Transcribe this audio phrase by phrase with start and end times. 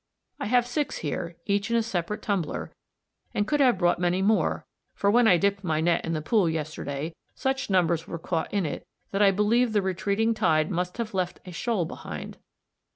[0.39, 2.73] I have six here, each in a separate tumbler,
[3.35, 6.49] and could have brought many more, for when I dipped my net in the pool
[6.49, 10.97] yesterday such numbers were caught in it that I believe the retreating tide must just
[10.97, 12.39] have left a shoal behind.